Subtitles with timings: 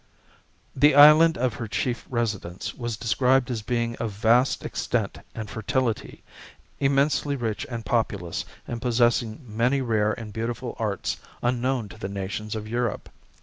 [0.75, 6.23] The island of her chief residence was described as being of vast extent and fertility,
[6.79, 12.55] immensely rich and populous, and possessing many rare and beautiful arts unknown to the nations
[12.55, 13.09] of Europe.